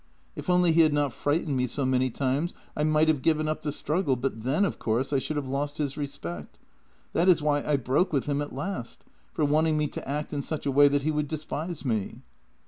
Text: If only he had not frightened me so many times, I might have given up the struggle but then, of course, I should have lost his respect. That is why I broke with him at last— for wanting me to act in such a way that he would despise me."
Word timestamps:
If 0.35 0.49
only 0.49 0.71
he 0.71 0.81
had 0.81 0.93
not 0.95 1.13
frightened 1.13 1.55
me 1.55 1.67
so 1.67 1.85
many 1.85 2.09
times, 2.09 2.55
I 2.75 2.83
might 2.83 3.07
have 3.07 3.21
given 3.21 3.47
up 3.47 3.61
the 3.61 3.71
struggle 3.71 4.15
but 4.15 4.41
then, 4.41 4.65
of 4.65 4.79
course, 4.79 5.13
I 5.13 5.19
should 5.19 5.35
have 5.35 5.47
lost 5.47 5.77
his 5.77 5.95
respect. 5.95 6.57
That 7.13 7.29
is 7.29 7.39
why 7.39 7.61
I 7.63 7.77
broke 7.77 8.11
with 8.11 8.25
him 8.25 8.41
at 8.41 8.51
last— 8.55 9.03
for 9.35 9.45
wanting 9.45 9.77
me 9.77 9.85
to 9.89 10.09
act 10.09 10.33
in 10.33 10.41
such 10.41 10.65
a 10.65 10.71
way 10.71 10.87
that 10.87 11.03
he 11.03 11.11
would 11.11 11.27
despise 11.27 11.85
me." 11.85 12.23